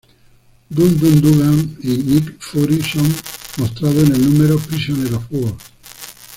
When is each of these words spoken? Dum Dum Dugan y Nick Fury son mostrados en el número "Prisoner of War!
Dum 0.71 0.97
Dum 0.99 1.21
Dugan 1.21 1.77
y 1.83 1.89
Nick 1.95 2.39
Fury 2.41 2.81
son 2.81 3.07
mostrados 3.59 4.03
en 4.03 4.15
el 4.15 4.33
número 4.33 4.57
"Prisoner 4.57 5.13
of 5.13 5.25
War! 5.29 5.53